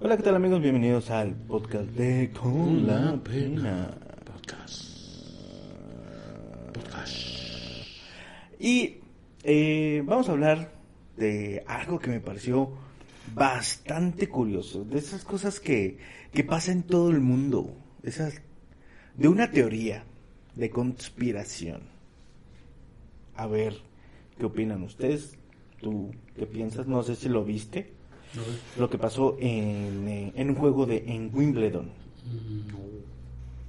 [0.00, 0.62] Hola, ¿qué tal amigos?
[0.62, 3.94] Bienvenidos al podcast de Con la Pena.
[4.24, 4.84] Podcast.
[6.72, 7.12] Podcast.
[8.58, 9.00] Y
[9.42, 10.72] eh, vamos a hablar
[11.18, 12.72] de algo que me pareció
[13.34, 15.98] bastante curioso, de esas cosas que,
[16.32, 18.40] que pasan en todo el mundo, esas,
[19.14, 20.04] de una teoría
[20.54, 21.82] de conspiración.
[23.36, 23.74] A ver,
[24.38, 25.36] ¿qué opinan ustedes?
[25.82, 26.86] ¿Tú qué piensas?
[26.86, 28.00] No sé si lo viste
[28.78, 31.90] lo que pasó en, eh, en, un juego de en Wimbledon.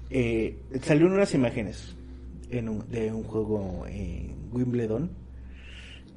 [0.10, 1.96] Eh, salieron unas imágenes
[2.50, 5.10] de un juego en Wimbledon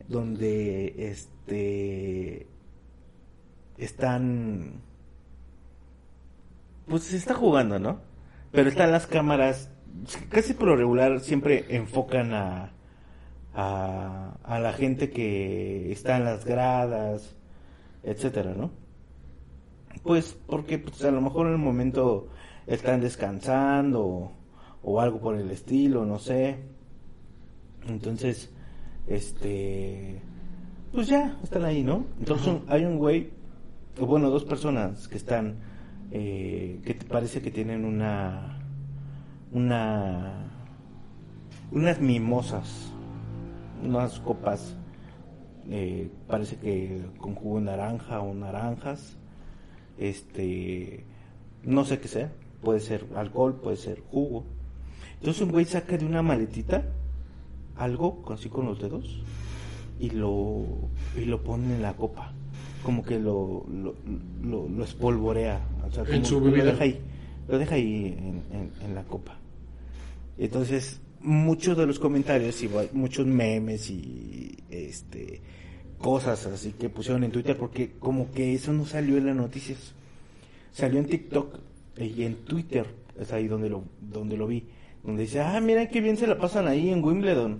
[0.06, 2.46] donde este
[3.78, 4.82] están
[6.86, 8.00] pues se está jugando, ¿no?
[8.52, 9.70] Pero están las cámaras
[10.28, 12.72] casi por lo regular siempre enfocan a,
[13.54, 17.34] a la gente que está en las gradas
[18.06, 18.70] etcétera, ¿no?
[20.02, 22.28] Pues porque pues, a lo mejor en el momento
[22.66, 24.32] están descansando
[24.82, 26.56] o, algo por el estilo, no sé.
[27.88, 28.52] Entonces,
[29.08, 30.20] este,
[30.92, 32.06] pues ya, están ahí, ¿no?
[32.20, 33.30] Entonces hay un güey,
[34.00, 35.56] o bueno, dos personas que están,
[36.12, 38.60] eh, que te parece que tienen una,
[39.50, 40.50] una,
[41.72, 42.92] unas mimosas,
[43.82, 44.76] unas copas
[45.70, 49.16] eh, parece que con jugo de naranja o naranjas,
[49.98, 51.04] este,
[51.64, 54.44] no sé qué sea, puede ser alcohol, puede ser jugo.
[55.14, 56.84] Entonces un güey saca de una maletita
[57.76, 59.22] algo, así con los dedos,
[59.98, 60.64] y lo,
[61.16, 62.32] y lo pone en la copa,
[62.82, 63.94] como que lo, lo,
[64.68, 67.00] lo, espolvorea, o sea, lo deja ahí,
[67.48, 69.38] lo deja ahí en, en la copa.
[70.38, 75.42] Entonces, muchos de los comentarios y muchos memes y este
[75.98, 79.92] cosas así que pusieron en Twitter porque como que eso no salió en las noticias.
[80.72, 81.58] Salió en TikTok
[81.96, 82.86] y en Twitter,
[83.18, 84.64] es ahí donde lo donde lo vi,
[85.02, 87.58] donde dice, "Ah, mira qué bien se la pasan ahí en Wimbledon."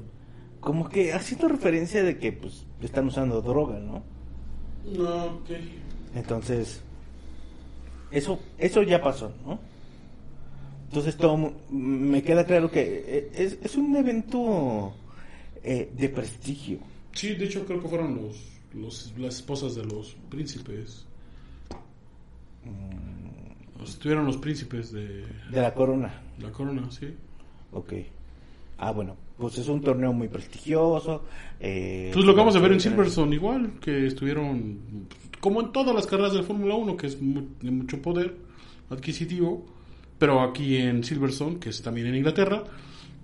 [0.61, 4.05] Como que haciendo referencia de que pues están usando droga, ¿no?
[4.97, 5.51] No, ok.
[6.15, 6.83] Entonces,
[8.13, 9.59] eso eso ya pasó, ¿no?
[10.97, 14.95] Entonces todo me queda claro que eh, es, es un evento
[15.63, 16.79] eh, de prestigio.
[17.13, 18.43] Sí, de hecho creo que fueron los,
[18.73, 21.05] los las esposas de los príncipes.
[22.65, 23.83] Mm.
[23.83, 25.27] Estuvieron los príncipes de...
[25.51, 26.23] De la corona.
[26.39, 27.15] La corona, sí.
[27.73, 27.93] Ok.
[28.79, 31.25] Ah, bueno, pues es un torneo muy prestigioso.
[31.61, 35.09] Eh, pues lo que vamos a ver en Silverstone igual, que estuvieron,
[35.41, 38.35] como en todas las carreras de Fórmula 1, que es de mucho poder
[38.89, 39.76] adquisitivo,
[40.19, 42.65] pero aquí en Silverstone, que es también en Inglaterra,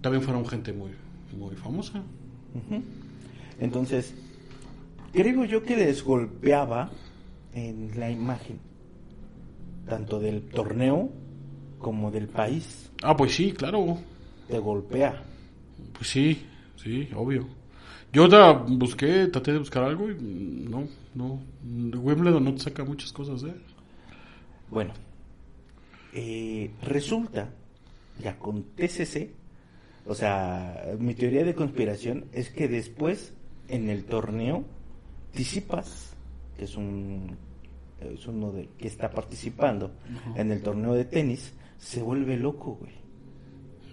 [0.01, 0.91] también fueron gente muy,
[1.37, 2.03] muy famosa.
[3.59, 4.15] Entonces,
[5.13, 6.91] creo yo que les golpeaba
[7.55, 8.59] en la imagen,
[9.87, 11.11] tanto del torneo
[11.79, 12.91] como del país.
[13.03, 13.99] Ah, pues sí, claro.
[14.49, 15.23] Te golpea.
[15.93, 16.43] Pues sí,
[16.77, 17.47] sí, obvio.
[18.13, 20.15] Yo da, busqué, traté de buscar algo y
[20.69, 21.41] no, no.
[21.65, 23.55] Wimbledon no te saca muchas cosas, ¿eh?
[24.71, 24.93] Bueno,
[26.13, 27.51] eh, resulta,
[28.23, 29.31] ya con TCC,
[30.07, 33.35] o sea, mi teoría de conspiración es que después,
[33.69, 34.65] en el torneo,
[35.33, 36.15] Tisipas,
[36.57, 37.37] que es un
[38.11, 39.93] es uno de que está participando
[40.35, 42.93] en el torneo de tenis, se vuelve loco, güey.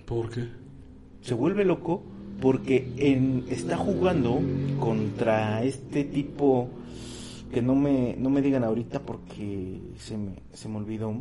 [0.05, 0.47] ¿Por qué?
[1.21, 2.03] Se vuelve loco
[2.41, 4.41] porque en, está jugando
[4.79, 6.69] contra este tipo
[7.51, 11.13] que no me, no me digan ahorita porque se me, se me olvidó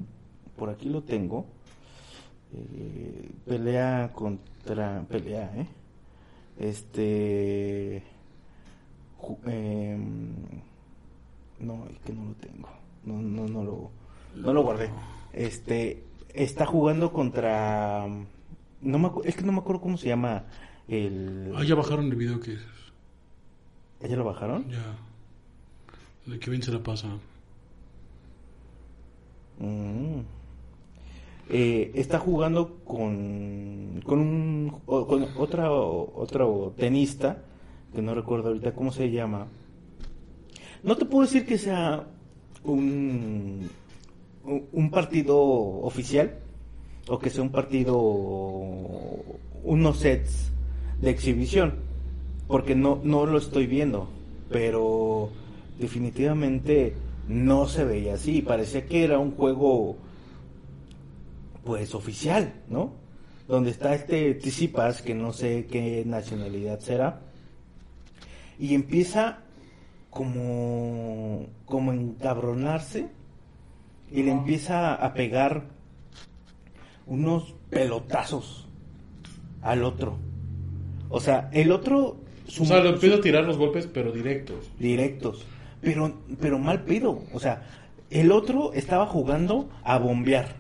[0.59, 1.47] por aquí lo tengo.
[2.53, 5.03] Eh, pelea contra.
[5.09, 5.67] Pelea, ¿eh?
[6.59, 8.03] Este.
[9.47, 9.99] Eh,
[11.61, 12.69] no, es que no lo tengo.
[13.05, 13.91] No, no, no lo.
[14.35, 14.91] No lo guardé.
[15.33, 16.05] Este.
[16.35, 18.07] Está jugando contra.
[18.81, 20.45] No me, es que no me acuerdo cómo se llama
[20.89, 21.53] el.
[21.57, 22.59] Ah, ya bajaron el video que.
[24.01, 24.69] ¿Ya lo bajaron?
[24.69, 24.97] Ya.
[26.27, 27.09] De que bien se la pasa.
[29.59, 30.38] Mm
[31.51, 37.43] eh, está jugando con, con, un, con otra, otro tenista,
[37.95, 39.47] que no recuerdo ahorita cómo se llama.
[40.83, 42.07] No te puedo decir que sea
[42.65, 43.69] un,
[44.45, 46.35] un partido oficial
[47.09, 47.99] o que sea un partido,
[49.65, 50.53] unos sets
[51.01, 51.75] de exhibición,
[52.47, 54.09] porque no, no lo estoy viendo,
[54.51, 55.31] pero
[55.79, 56.95] definitivamente
[57.29, 59.97] no se veía así, parecía que era un juego
[61.65, 62.95] pues oficial, ¿no?
[63.47, 67.21] Donde está este Tisipas, que no sé qué nacionalidad será,
[68.59, 69.39] y empieza
[70.11, 73.09] como, como encabronarse
[74.11, 75.65] y le empieza a pegar
[77.07, 78.67] unos pelotazos
[79.63, 80.19] al otro.
[81.09, 82.19] O sea, el otro...
[82.47, 84.71] o sea, le empieza a tirar los golpes, pero directos.
[84.79, 85.47] Directos.
[85.81, 87.23] Pero, pero mal pido.
[87.33, 87.67] O sea,
[88.11, 90.57] el otro estaba jugando a bombear.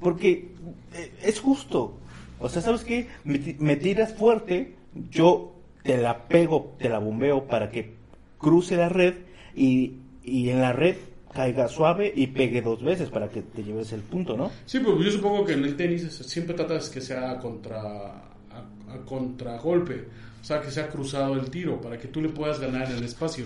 [0.00, 0.50] Porque
[0.94, 1.98] eh, es justo.
[2.38, 3.08] O sea, ¿sabes qué?
[3.24, 4.74] Me, tiras fuerte,
[5.10, 7.94] yo te la pego, te la bombeo para que
[8.38, 9.14] cruce la red
[9.54, 10.96] y, y en la red
[11.36, 14.50] caiga suave y pegue dos veces para que te lleves el punto, ¿no?
[14.64, 20.06] Sí, pues yo supongo que en el tenis siempre tratas que sea contra a, contragolpe,
[20.40, 23.44] o sea, que sea cruzado el tiro para que tú le puedas ganar el espacio.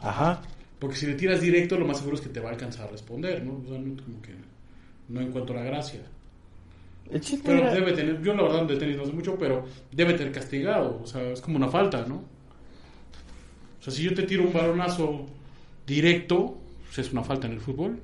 [0.00, 0.42] Ajá.
[0.78, 2.90] Porque si le tiras directo, lo más seguro es que te va a alcanzar a
[2.90, 3.62] responder, ¿no?
[3.64, 4.32] O sea, no, como que
[5.08, 6.00] no encuentro la gracia.
[7.10, 10.14] El chiste pero debe tener, yo la verdad de tenis no sé mucho, pero debe
[10.14, 12.16] tener castigado, o sea, es como una falta, ¿no?
[12.16, 15.26] O sea, si yo te tiro un balonazo
[15.86, 18.00] directo, pues, es una falta en el fútbol.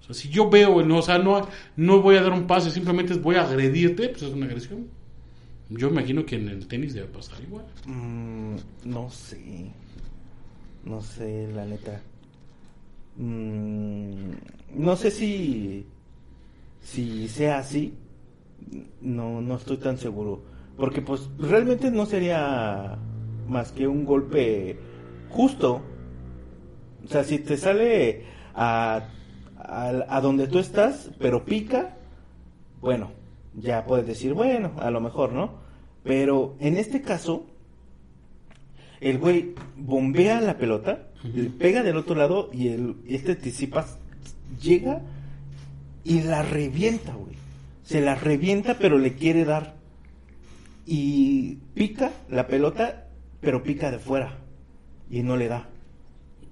[0.00, 2.70] O sea, si yo veo, no, o sea, no, no voy a dar un pase,
[2.70, 4.86] simplemente voy a agredirte, pues es una agresión.
[5.70, 7.64] Yo imagino que en el tenis debe pasar igual.
[7.86, 9.70] Mm, no sé.
[10.84, 12.00] No sé, la neta.
[13.16, 14.32] Mm,
[14.76, 15.86] no sé si
[16.84, 17.94] si sea así.
[19.00, 20.42] No, no estoy tan seguro.
[20.76, 22.96] Porque pues realmente no sería
[23.48, 24.78] más que un golpe
[25.30, 25.82] justo
[27.04, 29.08] o sea, si te sale a,
[29.56, 31.96] a, donde tú estás, pero pica,
[32.80, 33.10] bueno,
[33.54, 35.52] ya puedes decir, bueno, a lo mejor, ¿no?
[36.02, 37.44] Pero en este caso,
[39.00, 43.98] el güey bombea la pelota, le pega del otro lado y el, este Tisipas
[44.60, 45.02] llega
[46.04, 47.34] y la revienta, güey.
[47.82, 49.74] Se la revienta, pero le quiere dar.
[50.86, 53.08] Y pica la pelota,
[53.40, 54.38] pero pica de fuera.
[55.10, 55.68] Y no le da.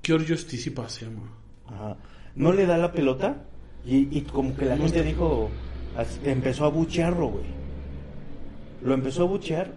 [0.03, 1.31] Giorgio Stisipa se llama.
[1.67, 1.97] Ajá.
[2.35, 3.45] No le da la pelota
[3.85, 5.51] y, como que la gente dijo,
[6.25, 7.45] empezó a buchearlo, güey.
[8.83, 9.73] Lo empezó a buchear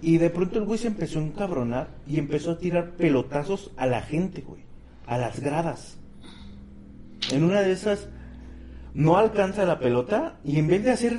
[0.00, 3.86] y de pronto el güey se empezó a encabronar y empezó a tirar pelotazos a
[3.86, 4.62] la gente, güey.
[5.06, 5.98] A las gradas.
[7.32, 8.08] En una de esas
[8.94, 11.18] no alcanza la pelota y en vez de hacer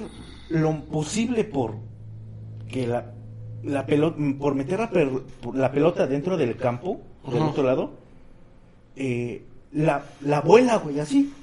[0.50, 1.76] lo posible por
[2.70, 3.12] que la,
[3.64, 4.80] la pelota, por meter
[5.54, 7.92] la, pelota dentro del campo, del otro lado,
[8.96, 9.44] eh,
[9.74, 11.34] la, la abuela, güey, así.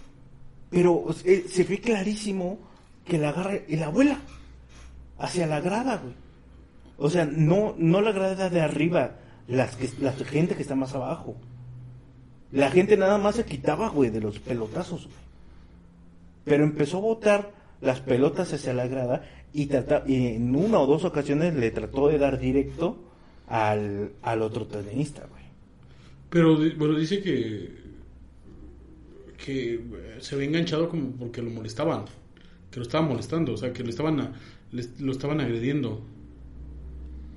[0.71, 2.59] Pero eh, se ve clarísimo
[3.05, 4.19] que la agarra y la abuela
[5.19, 6.15] hacia la grada, güey.
[6.99, 9.13] O sea, no, no la grada de arriba,
[9.49, 11.37] las que, la gente que está más abajo.
[12.53, 15.26] La gente nada más se quitaba, güey, de los pelotazos, güey.
[16.47, 17.53] Pero empezó a botar
[17.83, 19.23] las pelotas hacia la grada
[19.53, 19.69] y,
[20.07, 22.97] y en una o dos ocasiones le trató de dar directo
[23.49, 25.43] al, al otro tenista, güey.
[26.31, 27.85] Pero bueno, dice que
[29.45, 29.81] que
[30.21, 32.05] se había enganchado como porque lo molestaban,
[32.71, 34.33] que lo estaban molestando, o sea, que lo estaban
[34.73, 36.01] lo estaban agrediendo.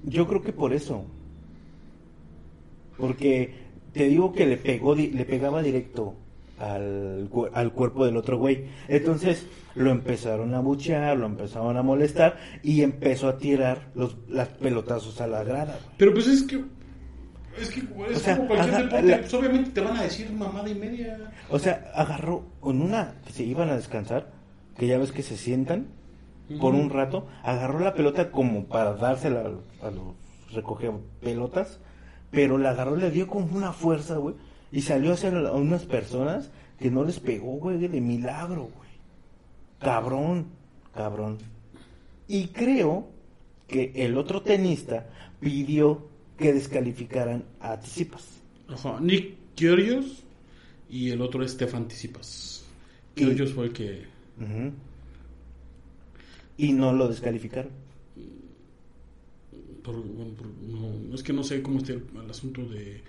[0.04, 1.06] Yo creo que por eso.
[2.98, 3.54] Porque
[3.94, 6.16] te digo que le pegó le pegaba directo
[6.60, 8.66] al, al cuerpo del otro güey.
[8.88, 14.50] Entonces lo empezaron a buchear, lo empezaron a molestar y empezó a tirar los las
[14.50, 15.80] pelotazos a la grada.
[15.98, 16.64] Pero pues es que
[17.60, 21.32] es que es como cualquier deporte, pues, obviamente te van a decir mamada y media.
[21.50, 24.32] O sea, agarró con una que se iban a descansar,
[24.78, 25.88] que ya ves que se sientan
[26.60, 29.42] por un rato, agarró la pelota como para dársela
[29.82, 30.16] a los
[30.52, 31.80] recoger pelotas,
[32.32, 34.36] pero la agarró, le dio como una fuerza, güey,
[34.72, 38.90] y salió hacia a unas personas que no les pegó, güey, de milagro, güey.
[39.80, 40.48] Cabrón,
[40.94, 41.38] cabrón.
[42.28, 43.10] Y creo
[43.68, 45.08] que el otro tenista
[45.40, 46.08] pidió
[46.38, 48.42] que descalificaran a Tisipas.
[48.68, 50.24] Ajá, Nick Kyrgios
[50.90, 52.66] y el otro Stefan Tisipas.
[53.16, 54.06] Kyrgios fue el que...
[56.58, 57.72] Y no lo descalificaron.
[59.86, 63.02] no, es que no sé cómo está el, asunto de,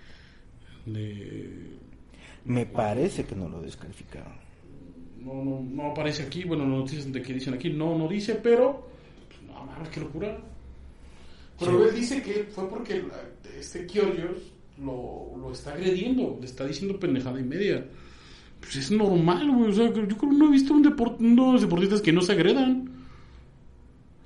[2.45, 4.33] Me parece que no lo descalificaron.
[5.19, 8.89] No, no, no aparece aquí, bueno, noticias de que dicen aquí, no, no dice, pero...
[9.29, 10.39] Pues, no, qué locura.
[11.59, 13.05] Pero él dice que fue porque
[13.59, 14.39] este Kyrgios
[14.83, 17.85] lo, lo está agrediendo, le está diciendo pendejada y media.
[18.61, 19.71] Pues es normal, güey.
[19.71, 22.33] O sea, yo creo que no he visto un deport unos deportistas que no se
[22.33, 22.91] agredan.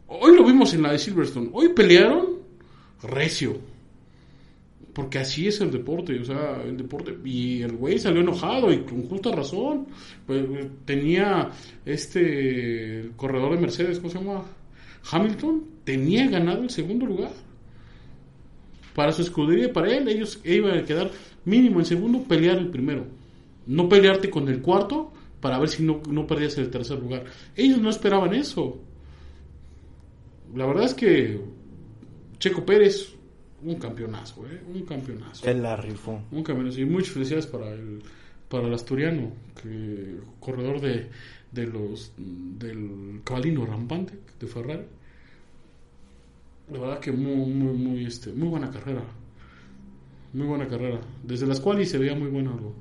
[0.06, 1.50] Hoy lo vimos en la de Silverstone.
[1.52, 2.38] Hoy pelearon
[3.02, 3.58] recio.
[4.94, 7.16] Porque así es el deporte, o sea, el deporte.
[7.24, 9.88] Y el güey salió enojado y con justa razón.
[10.26, 10.44] Pues,
[10.84, 11.50] tenía
[11.84, 14.44] este corredor de Mercedes, ¿cómo se llama?
[15.10, 17.32] Hamilton, tenía ganado el segundo lugar.
[18.94, 21.10] Para su escudería, para él, ellos iban a quedar
[21.44, 23.04] mínimo en segundo, pelear el primero.
[23.66, 27.24] No pelearte con el cuarto para ver si no, no perdías el tercer lugar.
[27.56, 28.80] Ellos no esperaban eso.
[30.54, 31.40] La verdad es que
[32.38, 33.14] Checo Pérez,
[33.64, 34.60] un campeonazo, ¿eh?
[34.72, 35.48] Un campeonazo.
[35.48, 36.20] Él la rifó.
[36.30, 36.80] Un campeonazo.
[36.80, 38.02] Y muchas felicidades para el,
[38.48, 41.08] para el asturiano, que corredor de,
[41.50, 44.84] de los del cabalino rampante de Ferrari.
[46.72, 49.02] La verdad que muy, muy, muy, este, muy buena carrera.
[50.32, 51.00] Muy buena carrera.
[51.22, 52.74] Desde las cuales se veía muy bueno algo.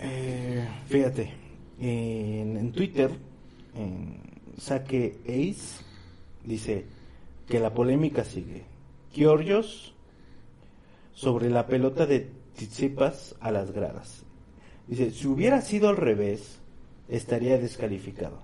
[0.00, 1.32] Eh, fíjate,
[1.80, 3.10] en, en Twitter,
[3.74, 4.20] en
[4.56, 5.84] Saque Ace,
[6.48, 6.86] dice
[7.46, 8.64] que la polémica sigue.
[9.12, 9.94] Giorgios
[11.14, 14.24] sobre la pelota de Tsitsipas a las gradas.
[14.86, 16.58] Dice, si hubiera sido al revés,
[17.08, 18.42] estaría descalificado.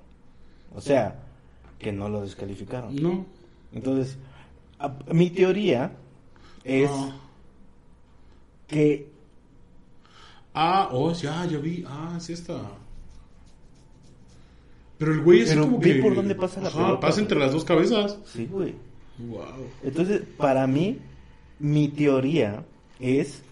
[0.74, 1.22] O sea,
[1.78, 2.94] que no lo descalificaron.
[2.96, 3.26] No.
[3.72, 4.16] Entonces,
[4.78, 5.92] a- mi teoría
[6.64, 7.16] es Ah.
[8.68, 9.12] que
[10.56, 11.84] Ah, oh, ya, ya vi.
[11.86, 12.54] Ah, es esta.
[14.98, 16.02] Pero el güey es como ve que.
[16.02, 18.18] por dónde pasa la Ajá, pelota, Pasa entre las dos cabezas.
[18.26, 18.74] sí, güey.
[19.18, 19.42] Wow.
[19.82, 20.98] Entonces, para mí,
[21.58, 22.64] mi teoría
[22.98, 23.42] es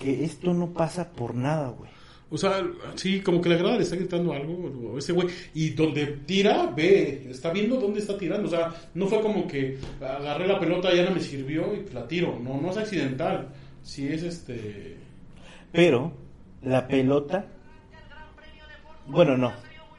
[0.00, 1.90] que esto no pasa por nada, güey.
[2.30, 2.64] O sea,
[2.96, 5.28] sí, como que la grada le está gritando algo a ese güey.
[5.54, 8.48] Y donde tira, ve, está viendo dónde está tirando.
[8.48, 12.08] O sea, no fue como que agarré la pelota, ya no me sirvió y la
[12.08, 12.36] tiro.
[12.42, 13.50] No, no es accidental.
[13.84, 14.96] Sí es este.
[15.70, 16.12] Pero
[16.62, 17.46] la pelota,
[19.06, 19.52] bueno, no,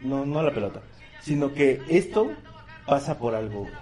[0.05, 0.81] no, no la pelota,
[1.21, 2.31] sino que esto
[2.85, 3.73] pasa por algo, güey.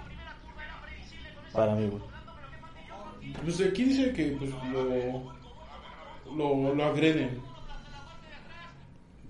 [1.52, 2.02] Para mí, güey.
[3.42, 5.34] Pues aquí dice que pues, lo,
[6.34, 7.40] lo, lo agreden.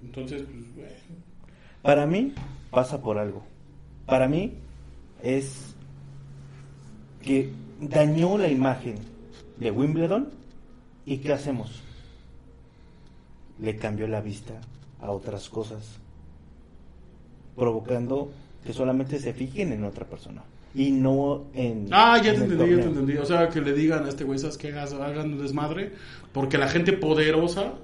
[0.03, 0.93] Entonces, pues, bueno.
[1.83, 2.33] Para mí
[2.71, 3.45] pasa por algo.
[4.07, 4.55] Para mí
[5.23, 5.75] es
[7.23, 8.97] que dañó la imagen
[9.59, 10.31] de Wimbledon
[11.07, 11.83] y ¿qué hacemos?
[13.59, 14.61] Le cambió la vista
[15.01, 15.99] a otras cosas,
[17.57, 18.33] provocando
[18.65, 20.43] que solamente se fijen en otra persona
[20.75, 21.89] y no en...
[21.93, 23.17] Ah, ya en te entendí, ya te entendí.
[23.19, 24.69] O sea, que le digan a este güey, ¿sabes qué?
[24.73, 25.93] Hagas- Hagan un desmadre.
[26.33, 27.75] Porque la gente poderosa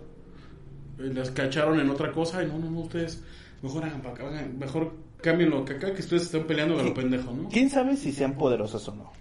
[0.98, 2.42] eh, las cacharon en otra cosa.
[2.42, 3.22] Y no, no, no, ustedes
[3.62, 6.94] mejor hagan para acá, mejor cambien lo que acá, que ustedes están peleando a lo
[6.94, 7.48] pendejo, ¿no?
[7.48, 9.12] ¿Quién sabe si sean poderosas o no?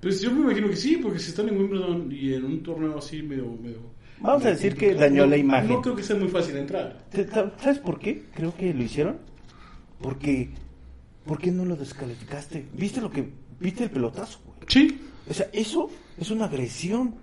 [0.00, 2.98] Pues yo me imagino que sí, porque si están en Wimbledon y en un torneo
[2.98, 3.46] así medio...
[3.60, 3.78] medio
[4.20, 5.70] Vamos a decir que dañó no- la imagen.
[5.70, 7.04] No creo que sea muy fácil entrar.
[7.10, 8.24] ¿Te- te- ¿Sabes por qué?
[8.34, 9.16] Creo que lo hicieron.
[10.00, 10.50] Porque,
[11.26, 12.66] ¿por qué no lo descalificaste?
[12.74, 13.28] ¿Viste lo que,
[13.60, 14.58] viste el pelotazo, güey?
[14.68, 17.14] Sí, O sea, eso es una agresión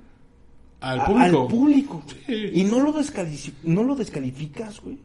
[0.81, 1.41] al a- público.
[1.41, 2.03] al público.
[2.27, 2.49] Sí.
[2.53, 2.93] Y no lo,
[3.63, 4.99] no lo descalificas, güey.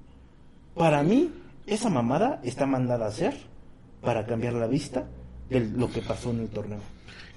[0.74, 1.30] Para mí,
[1.66, 3.34] esa mamada está mandada a hacer
[4.00, 5.06] para cambiar la vista
[5.48, 6.80] de lo que pasó en el torneo.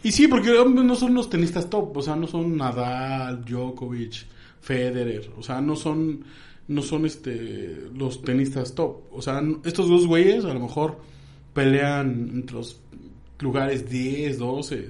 [0.03, 4.25] Y sí, porque no son unos tenistas top, o sea, no son Nadal, Djokovic,
[4.59, 6.23] Federer, o sea, no son
[6.67, 10.97] no son este los tenistas top, o sea, estos dos güeyes a lo mejor
[11.53, 12.79] pelean entre los
[13.39, 14.89] lugares 10, 12.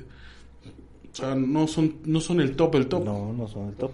[1.11, 3.05] O sea, no son no son el top, el top.
[3.05, 3.91] No, no son el top.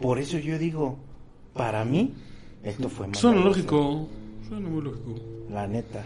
[0.00, 0.98] Por eso yo digo,
[1.52, 2.12] para mí,
[2.62, 4.08] esto fue mandado Suena lógico,
[4.48, 5.14] suena muy lógico.
[5.50, 6.04] La neta.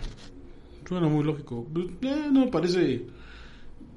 [0.88, 1.66] Suena muy lógico.
[1.72, 3.06] Pues, eh, no me parece.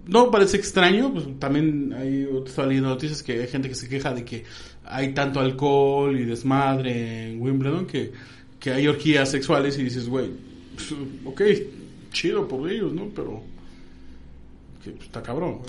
[0.06, 1.12] No parece extraño.
[1.12, 4.44] Pues también hay estaba leyendo noticias que hay gente que se queja de que
[4.90, 8.12] hay tanto alcohol y desmadre en Wimbledon que,
[8.60, 10.32] que hay orgías sexuales y dices, güey,
[10.74, 10.94] pues,
[11.26, 11.42] ok,
[12.12, 13.08] chido por ellos, ¿no?
[13.16, 13.42] Pero.
[14.84, 15.60] Que pues, está cabrón,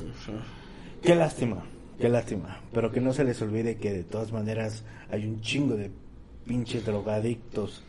[1.02, 1.62] Qué lástima,
[1.98, 2.60] qué lástima.
[2.72, 5.90] Pero que no se les olvide que de todas maneras hay un chingo de
[6.46, 7.82] pinches drogadictos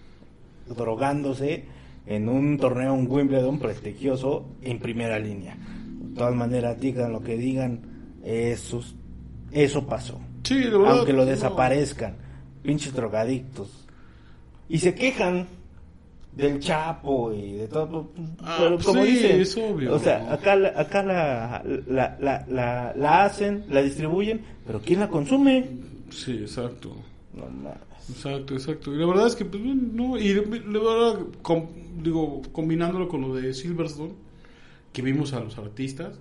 [0.67, 1.65] drogándose
[2.07, 5.55] en un torneo, un Wimbledon prestigioso en primera línea.
[5.55, 7.81] De todas maneras, digan lo que digan,
[8.23, 8.83] eso,
[9.51, 10.19] eso pasó.
[10.53, 10.97] Sí, de verdad.
[10.97, 11.29] Aunque lo no.
[11.31, 12.15] desaparezcan,
[12.63, 13.69] pinches drogadictos.
[14.69, 15.47] Y se quejan
[16.35, 18.07] del Chapo y de todo.
[18.15, 19.93] pues, Ah, pero pues como sí, dicen, es obvio.
[19.95, 25.01] O sea, acá, la- acá la, la, la, la, la hacen, la distribuyen, pero ¿quién
[25.01, 25.69] la consume?
[26.09, 26.95] Sí, exacto.
[27.33, 27.77] No mames.
[28.09, 28.93] Exacto, exacto.
[28.93, 30.41] Y la verdad es que, pues, no, y la
[30.79, 31.67] verdad, com-
[32.01, 34.13] digo, combinándolo con lo de Silverstone,
[34.93, 36.17] que vimos a los artistas,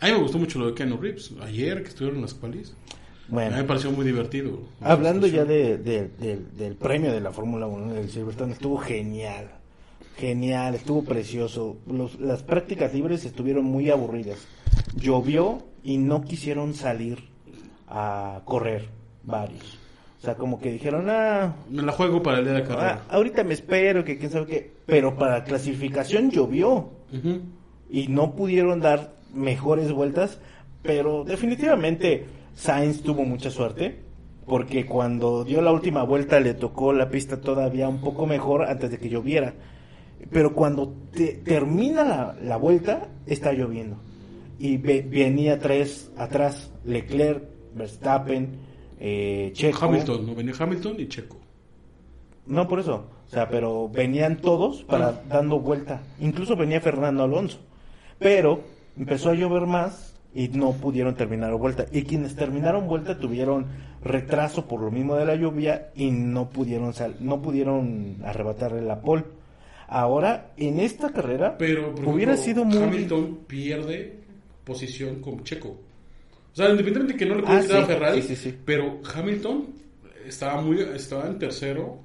[0.00, 1.32] A mí me gustó mucho lo de Keanu Reeves.
[1.40, 2.74] Ayer que estuvieron en las cuales.
[3.28, 3.52] Bueno.
[3.52, 4.58] A mí me pareció muy divertido.
[4.80, 9.48] Hablando ya de, de- de- del premio de la Fórmula 1 del Silverstone, estuvo genial.
[10.18, 11.76] Genial, estuvo precioso.
[11.90, 14.38] Los- las prácticas libres estuvieron muy aburridas.
[14.94, 17.18] Llovió y no quisieron salir
[17.88, 18.88] a correr
[19.24, 19.78] varios.
[20.20, 22.68] O sea, como que dijeron, ah, Me la juego para el día de la ah,
[22.68, 23.02] carrera.
[23.10, 24.72] ahorita me espero, que quién sabe qué.
[24.86, 27.40] Pero para clasificación llovió Ujú.
[27.90, 30.38] y no pudieron dar mejores vueltas,
[30.82, 34.00] pero definitivamente Sainz tuvo mucha suerte,
[34.46, 38.90] porque cuando dio la última vuelta le tocó la pista todavía un poco mejor antes
[38.90, 39.54] de que lloviera.
[40.30, 43.96] Pero cuando te- termina la, la vuelta, está lloviendo.
[44.58, 47.42] Y ve- venía tres atrás, Leclerc,
[47.74, 48.50] Verstappen,
[49.00, 49.86] eh, Checo.
[49.86, 50.34] Hamilton, ¿no?
[50.34, 51.36] Venía Hamilton y Checo.
[52.46, 55.22] No por eso, o sea, pero venían todos para Ah.
[55.28, 56.02] dando vuelta.
[56.20, 57.58] Incluso venía Fernando Alonso.
[58.18, 58.60] Pero
[58.96, 61.86] empezó a llover más y no pudieron terminar vuelta.
[61.92, 63.66] Y quienes terminaron vuelta tuvieron
[64.02, 69.00] retraso por lo mismo de la lluvia y no pudieron sal no pudieron arrebatarle la
[69.00, 69.24] pole.
[69.86, 72.78] Ahora, en esta carrera, Pero, hubiera ejemplo, sido muy...
[72.78, 74.18] Hamilton pierde
[74.64, 75.68] posición con Checo.
[75.68, 78.58] O sea, independientemente de que no le pudo Ah, sí, a Ferrari, sí, sí, sí.
[78.64, 79.66] pero Hamilton
[80.26, 81.98] estaba muy estaba en tercero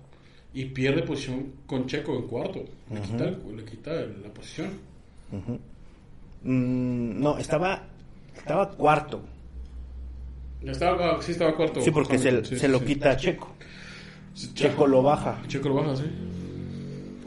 [0.54, 2.66] y pierde posición con Checo en cuarto.
[2.92, 4.70] Le, quita, le quita la posición.
[6.44, 7.84] Mm, no, estaba,
[8.40, 9.22] estaba cuarto.
[10.64, 11.82] Estaba, sí, estaba cuarto.
[11.82, 12.86] Sí, porque se, sí, lo sí.
[12.86, 13.50] quita a Checo.
[14.54, 15.42] Checo lo baja.
[15.48, 16.04] Checo lo baja, sí.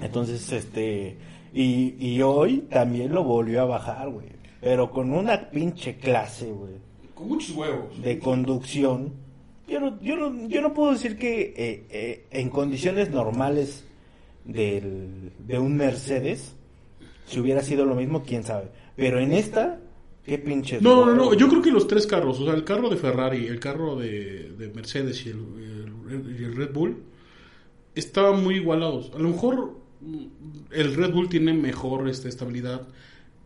[0.02, 1.16] Entonces, este,
[1.54, 4.26] y, y hoy también lo volvió a bajar, güey.
[4.61, 6.75] Pero con una pinche clase, güey,
[7.14, 8.00] Con muchos huevos.
[8.02, 9.12] de conducción.
[9.69, 13.85] Yo no, yo no, yo no puedo decir que eh, eh, en condiciones normales
[14.45, 16.54] del, de un Mercedes,
[17.26, 18.69] si hubiera sido lo mismo, quién sabe.
[18.97, 19.78] Pero en esta,
[20.25, 20.81] qué pinche.
[20.81, 23.47] No, no, no, yo creo que los tres carros, o sea, el carro de Ferrari,
[23.47, 25.38] el carro de, de Mercedes y el,
[26.11, 26.97] el- y el Red Bull,
[27.95, 29.11] estaban muy igualados.
[29.15, 30.25] A lo mejor mm,
[30.73, 32.87] el Red Bull tiene mejor este, estabilidad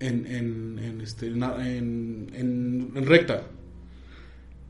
[0.00, 3.44] en, en, en, este, en, en- en- en recta,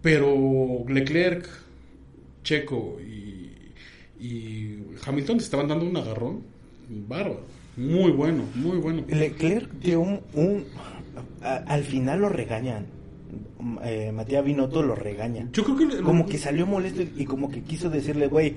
[0.02, 1.48] pero Leclerc,
[2.44, 3.50] Checo y,
[4.24, 6.42] y Hamilton te estaban dando un agarrón
[7.08, 7.40] bárbaro,
[7.76, 9.04] muy bueno, muy bueno.
[9.08, 10.20] Leclerc dio un...
[10.34, 10.64] un-
[11.42, 12.86] a- al final lo regañan.
[13.84, 15.48] Eh, Matías Binotto lo regaña.
[15.52, 18.54] Yo creo que Como que salió molesto y, y como que quiso decirle, güey,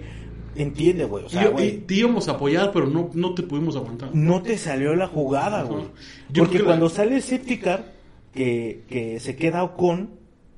[0.56, 1.26] entiende, güey.
[1.26, 4.10] O sea, Yo- güey, te íbamos a apoyar, pero no, no te pudimos aguantar.
[4.14, 5.86] no te salió la jugada, güey.
[6.32, 7.94] Yo Porque cuando la- sale el safety car,
[8.34, 10.12] que, que se queda Ocon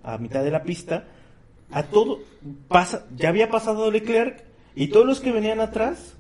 [0.03, 1.07] a mitad de la pista,
[1.71, 2.19] a todo,
[2.67, 4.43] pasa, ya había pasado Leclerc
[4.75, 6.15] y todos los que venían atrás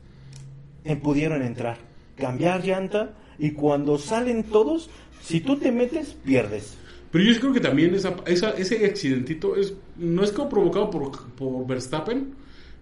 [0.85, 1.77] eh, pudieron entrar,
[2.15, 4.89] cambiar llanta y cuando salen todos,
[5.21, 6.77] si tú te metes, pierdes.
[7.11, 11.11] Pero yo creo que también esa, esa- ese accidentito es, no es como provocado por,
[11.35, 12.33] por Verstappen,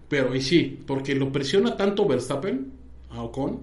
[0.08, 2.72] pero y sí, porque lo presiona tanto Verstappen
[3.10, 3.60] a Ocon.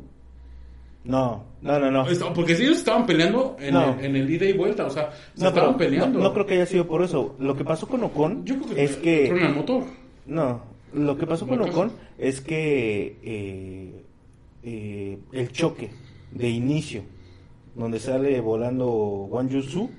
[1.05, 2.05] No, no, no, no.
[2.35, 3.97] Porque si ellos estaban peleando en, No.
[3.97, 6.19] el, en el ida y vuelta, o sea, se No, estaban pero peleando.
[6.19, 7.35] no, no creo que haya sido por eso.
[7.39, 9.27] Lo que pasó con Ocon Yo creo que es que...
[9.29, 9.83] el motor.
[10.25, 10.61] No,
[10.93, 14.03] lo que pasó con ¿No Ocon es que eh,
[14.63, 15.91] eh, el choque
[16.31, 17.03] de inicio,
[17.77, 18.87] donde sale volando
[19.29, 19.89] Wang Yusu,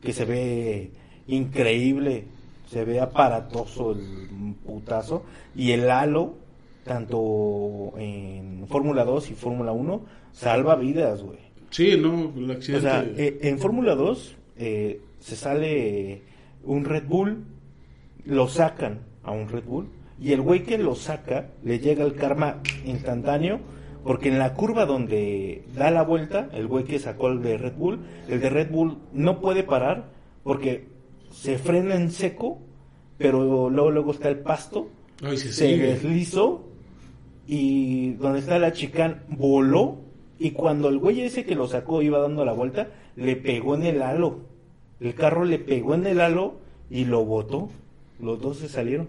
[0.00, 0.90] que se ve
[1.26, 2.24] increíble,
[2.70, 6.34] se ve aparatoso el putazo, y el halo,
[6.84, 10.00] tanto en Fórmula 2 y Fórmula 1,
[10.32, 11.38] salva vidas, güey.
[11.70, 16.22] Sí, no, el O sea, eh, en Fórmula 2 eh, se sale
[16.64, 17.44] un Red Bull,
[18.24, 19.88] lo sacan a un Red Bull
[20.20, 23.60] y el güey que lo saca le llega el karma instantáneo
[24.06, 27.74] porque en la curva donde da la vuelta, el güey que sacó el de Red
[27.76, 30.10] Bull, el de Red Bull no puede parar
[30.44, 30.86] porque
[31.32, 32.58] se frena en seco,
[33.18, 34.88] pero luego luego está el pasto,
[35.22, 36.64] Ay, se deslizó
[37.46, 39.98] y donde está la chicán voló
[40.38, 43.84] y cuando el güey ese que lo sacó iba dando la vuelta, le pegó en
[43.84, 44.40] el halo.
[45.00, 46.56] El carro le pegó en el halo
[46.90, 47.70] y lo botó.
[48.20, 49.08] Los dos se salieron.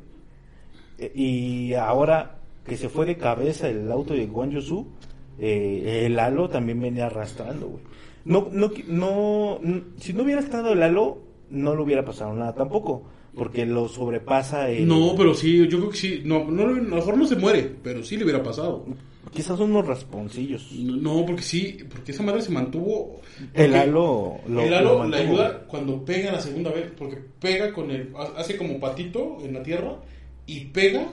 [0.98, 2.37] E- Y ahora
[2.68, 4.88] que se fue de cabeza el auto de Guan Yusu,
[5.40, 7.84] eh, el halo también venía arrastrando, güey.
[8.26, 12.54] No, no, no, n- si no hubiera estado el halo, no le hubiera pasado nada
[12.54, 13.04] tampoco,
[13.36, 14.88] porque lo sobrepasa el...
[14.88, 16.22] No, pero sí, yo creo que sí.
[16.26, 18.86] No, no, a lo mejor no se muere, pero sí le hubiera pasado.
[19.32, 20.72] Quizás unos rasponcillos.
[20.74, 23.22] No, porque sí, porque esa madre se mantuvo.
[23.54, 25.22] El halo lo- el lo halo le mantuvo.
[25.42, 28.12] ayuda cuando pega la segunda vez, porque pega con el.
[28.36, 29.98] hace como patito en la tierra
[30.48, 31.08] y pega,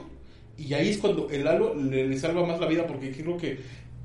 [0.57, 3.59] y ahí es cuando el halo le, salva más la vida, porque creo que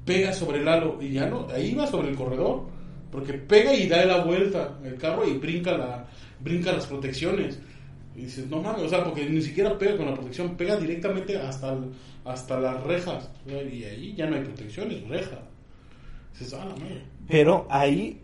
[0.04, 2.66] pega sobre el halo y ya no, ahí va sobre el corredor
[3.12, 6.06] Porque pega y da la vuelta el carro y brinca, la,
[6.40, 7.60] brinca las protecciones.
[8.16, 11.36] Y dices, no mames, o sea, porque ni siquiera pega con la protección, pega directamente
[11.36, 11.76] hasta,
[12.24, 13.30] hasta las rejas.
[13.46, 15.40] Y ahí ya no hay protecciones, reja.
[16.32, 16.74] Dices, ah.
[17.28, 18.20] Pero ahí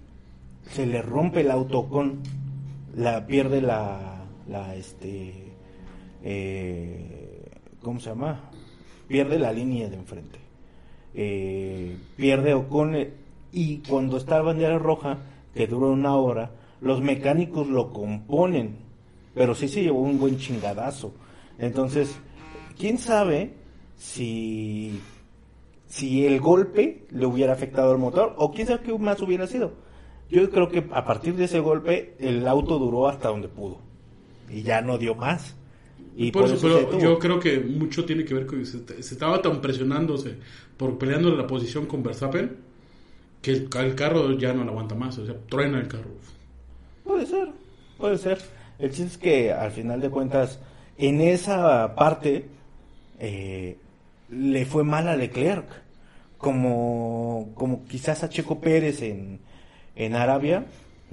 [0.70, 2.20] se le rompe el autocon,
[2.96, 5.32] la pierde la, la este,
[6.22, 7.35] eh,
[7.86, 8.40] ¿cómo se llama?
[9.06, 10.40] Pierde la línea de enfrente.
[11.14, 13.12] Eh, pierde Ocon eh,
[13.52, 15.18] y cuando está la bandera roja,
[15.54, 18.78] que dura una hora, los mecánicos lo componen,
[19.34, 21.14] pero sí se llevó un buen chingadazo.
[21.60, 22.18] Entonces,
[22.76, 23.54] quién sabe
[23.96, 25.00] si
[25.86, 29.74] si el golpe le hubiera afectado al motor o quién sabe qué más hubiera sido.
[30.28, 33.78] Yo creo que a partir de ese golpe el auto duró hasta donde pudo
[34.50, 35.54] y ya no dio más.
[36.18, 39.14] Y por, eso, pero yo creo que mucho tiene que ver con que se, se
[39.14, 40.34] estaba tan presionándose
[40.76, 42.56] por peleando la posición con Verstappen
[43.42, 46.10] que el, el carro ya no lo aguanta más, o sea, truena el carro.
[47.04, 47.48] Puede ser,
[47.98, 48.38] puede ser.
[48.78, 50.58] El chiste es que al final de cuentas,
[50.98, 52.46] en esa parte,
[53.18, 53.76] eh,
[54.30, 55.84] le fue mal a Leclerc.
[56.38, 59.40] Como, como quizás a Checo Pérez en,
[59.94, 60.66] en Arabia,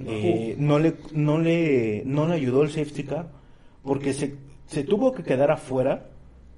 [0.04, 3.28] eh, no, le, no, le, no le ayudó el safety car,
[3.82, 4.34] porque se,
[4.66, 6.06] se tuvo que quedar afuera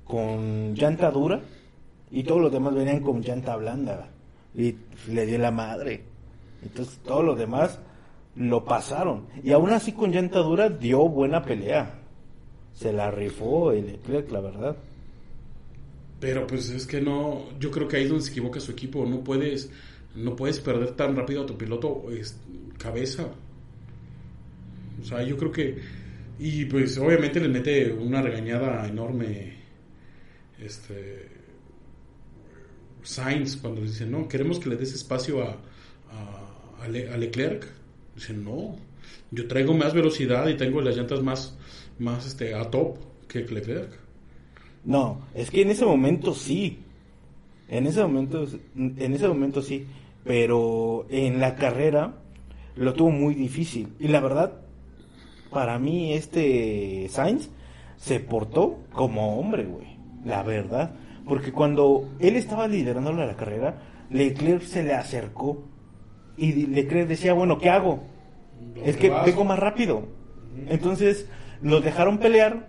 [0.05, 1.41] con llanta dura
[2.11, 4.09] y todos los demás venían con llanta blanda
[4.55, 4.75] y
[5.09, 6.03] le dio la madre.
[6.63, 7.79] Entonces todos los demás
[8.37, 9.27] lo pasaron.
[9.43, 12.01] Y aún así con llanta dura dio buena pelea.
[12.73, 14.77] Se la rifó el Leclerc, la verdad.
[16.21, 19.05] Pero pues es que no, yo creo que ahí es donde se equivoca su equipo,
[19.05, 19.71] no puedes,
[20.15, 22.39] no puedes perder tan rápido a tu piloto es,
[22.79, 23.29] cabeza.
[25.01, 25.79] O sea, yo creo que,
[26.39, 29.55] y pues obviamente le mete una regañada enorme,
[30.59, 31.29] este,
[33.03, 35.53] Sainz cuando le dice, no, queremos que le des espacio a,
[36.11, 37.67] a, a Le- Leclerc.
[38.15, 38.77] Dice, no,
[39.31, 41.57] yo traigo más velocidad y tengo las llantas más,
[41.99, 43.93] más este, a top que Leclerc.
[44.85, 46.79] No, es que en ese momento sí.
[47.69, 48.47] En ese momento,
[48.77, 49.87] en ese momento sí.
[50.25, 52.23] Pero en la carrera
[52.77, 53.97] lo tuvo muy difícil.
[53.99, 54.66] Y la verdad,
[55.57, 57.49] para mí este Sainz
[57.97, 59.87] se portó como hombre, güey.
[60.23, 60.91] La verdad.
[61.27, 63.79] Porque cuando él estaba liderando la carrera,
[64.11, 65.63] Leclerc se le acercó.
[66.37, 68.01] Y Leclerc decía, bueno, ¿qué hago?
[68.85, 70.03] Es que vengo más rápido.
[70.69, 71.27] Entonces,
[71.63, 72.67] los dejaron pelear,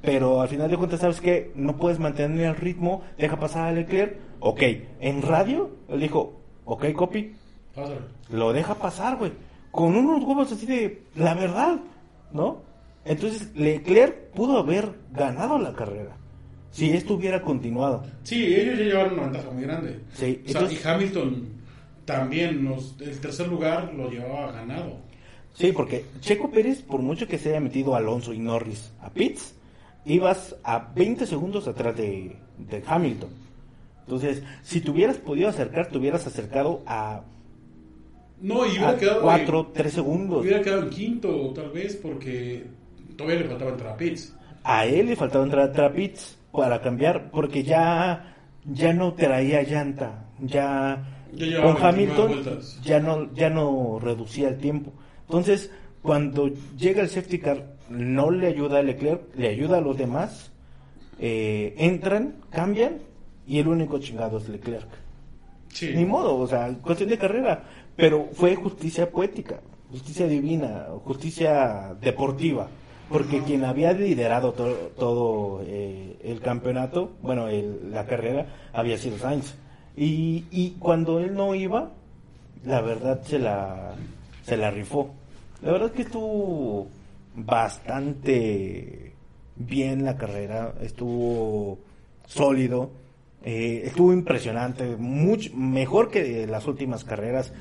[0.00, 1.50] pero al final de cuentas, ¿sabes qué?
[1.56, 4.16] No puedes mantener el ritmo, deja pasar a Leclerc.
[4.38, 4.62] Ok,
[5.00, 6.34] en radio, él dijo,
[6.66, 7.34] ok, copy,
[7.74, 7.98] Pásale.
[8.30, 9.32] lo deja pasar, güey.
[9.72, 11.80] Con unos huevos así de, la verdad,
[12.32, 12.62] ¿no?
[13.04, 16.16] Entonces, Leclerc pudo haber ganado la carrera
[16.70, 18.04] si esto hubiera continuado.
[18.22, 20.00] Sí, ellos ya llevaron una ventaja muy grande.
[20.14, 21.48] Sí, O sea, y Hamilton
[22.04, 24.96] también, los- el tercer lugar lo llevaba ganado.
[25.54, 29.54] Sí, porque Checo Pérez, por mucho que se haya metido Alonso y Norris a pits,
[30.06, 33.30] ibas a 20 segundos atrás de, de Hamilton.
[34.06, 37.22] Entonces, si te hubieras podido acercar, te hubieras acercado a,
[38.42, 39.22] No, y hubiera a quedado.
[39.22, 40.42] 4, 3 segundos.
[40.42, 42.66] Hubiera quedado en quinto, tal vez, porque
[43.16, 43.96] todavía le faltaba entrar a.
[44.64, 50.26] A él le faltaba entrar a pits para cambiar, porque ya, ya no traía llanta.
[50.40, 54.92] Ya, Ya con 29 Hamilton ya no, ya no reducía el tiempo.
[55.26, 55.70] Entonces,
[56.02, 60.50] cuando llega el safety car, no le ayuda a Leclerc, le ayuda a los demás,
[61.20, 62.98] eh, entran, cambian,
[63.46, 64.88] y el único chingado es Leclerc.
[65.72, 65.92] Sí.
[65.94, 67.64] Ni modo, o sea, cuestión de carrera.
[67.96, 72.68] Pero fue justicia poética, justicia divina, justicia deportiva.
[73.08, 79.18] Porque quien había liderado to- todo eh, el campeonato, bueno, el- la carrera, había sido
[79.18, 79.54] Sainz.
[79.96, 81.90] Y, y cuando él no iba,
[82.64, 83.94] la verdad se la,
[84.44, 85.10] se la rifó.
[85.62, 86.86] La verdad es que estuvo
[87.36, 89.12] bastante
[89.56, 91.78] bien la carrera, estuvo
[92.26, 92.90] sólido,
[93.44, 97.52] eh, estuvo impresionante, mucho mejor que las últimas carreras,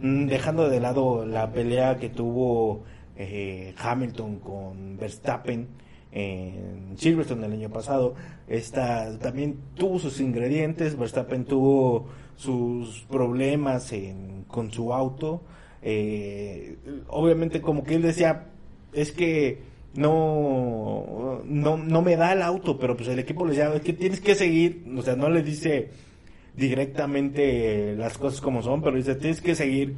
[0.00, 2.84] mm, dejando de lado la pelea que tuvo
[3.16, 5.68] eh, Hamilton con Verstappen
[6.12, 8.14] en Silverstone el año pasado.
[8.48, 15.42] Esta también tuvo sus ingredientes, Verstappen tuvo sus problemas en- con su auto.
[15.82, 16.76] eh,
[17.08, 18.48] obviamente como que él decía,
[18.92, 19.62] es que
[19.94, 24.20] no, no, no me da el auto, pero pues el equipo le decía, que tienes
[24.20, 25.90] que seguir, o sea, no le dice
[26.56, 29.94] directamente las cosas como son, pero dice, tienes que seguir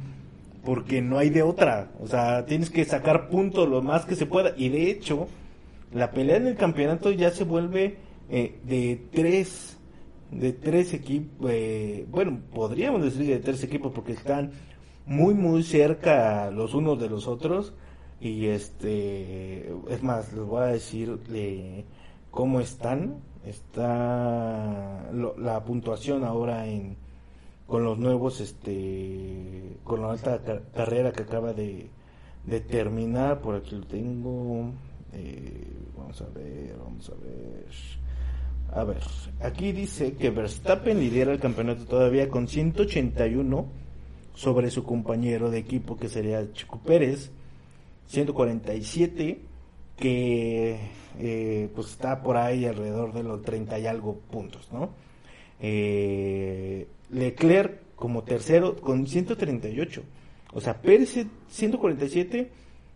[0.63, 4.25] porque no hay de otra, o sea, tienes que sacar puntos lo más que se
[4.25, 5.27] pueda, y de hecho,
[5.93, 7.97] la pelea en el campeonato ya se vuelve
[8.29, 9.77] eh, de tres,
[10.31, 11.51] de tres equipos,
[12.09, 14.51] bueno, podríamos decir de tres equipos porque están
[15.05, 17.73] muy, muy cerca los unos de los otros.
[18.23, 21.19] Y este, es más, les voy a decir
[22.31, 23.17] cómo están.
[23.45, 26.95] Está la puntuación ahora en
[27.67, 30.39] con los nuevos, este, con la alta
[30.73, 31.89] carrera que acaba de,
[32.45, 33.41] de terminar.
[33.41, 34.71] Por aquí lo tengo.
[35.11, 37.67] Eh, vamos a ver, vamos a ver.
[38.71, 39.03] A ver,
[39.41, 43.65] aquí dice que Verstappen lidera el campeonato todavía con 181
[44.33, 47.29] sobre su compañero de equipo que sería Chico Pérez,
[48.07, 49.41] 147
[49.97, 50.79] que
[51.19, 54.91] eh, pues está por ahí alrededor de los 30 y algo puntos, ¿no?
[55.59, 60.03] Eh, Leclerc como tercero con 138,
[60.53, 62.51] o sea, Pérez 147,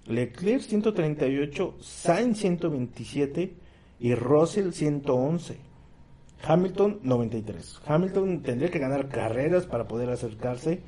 [0.08, 3.54] Leclerc 138, Sainz 127
[4.00, 5.58] y Russell 111.
[6.44, 7.82] Hamilton 93.
[7.86, 10.82] Hamilton tendría que ganar carreras para poder acercarse,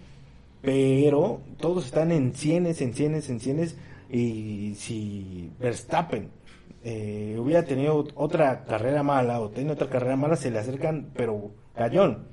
[0.62, 3.76] pero todos están en cienes, en cienes, en cienes.
[4.10, 6.30] Y si Verstappen
[6.84, 11.52] eh, hubiera tenido otra carrera mala o tiene otra carrera mala, se le acercan, pero
[11.76, 12.28] cañón.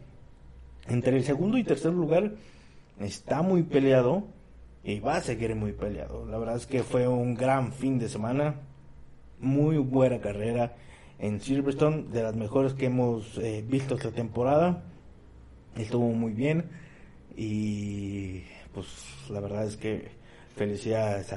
[0.88, 2.32] Entre el segundo y tercer lugar
[3.00, 4.24] está muy peleado
[4.84, 6.26] y va a seguir muy peleado.
[6.26, 8.54] La verdad es que fue un gran fin de semana,
[9.40, 10.76] muy buena carrera
[11.18, 14.84] en Silverstone, de las mejores que hemos eh, visto esta temporada.
[15.76, 16.70] Estuvo muy bien
[17.36, 18.86] y pues
[19.28, 20.08] la verdad es que
[20.54, 21.32] felicidades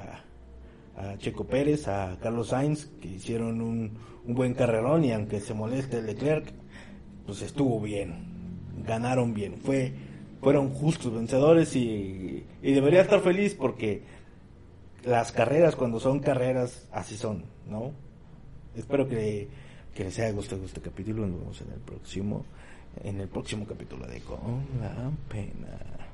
[0.99, 5.53] a, Checo Pérez, a Carlos Sainz, que hicieron un, un buen carrerón y aunque se
[5.53, 6.51] moleste Leclerc,
[7.25, 8.25] pues estuvo bien,
[8.85, 9.93] ganaron bien, fue
[10.41, 14.03] fueron justos vencedores y, y debería estar feliz porque
[15.03, 17.91] las carreras cuando son carreras así son, ¿no?
[18.75, 19.49] Espero que
[19.99, 21.27] que les haya gustado este capítulo.
[21.27, 22.45] Nos vemos en el próximo,
[23.03, 24.39] en el próximo capítulo de Con
[24.79, 26.08] la Pena.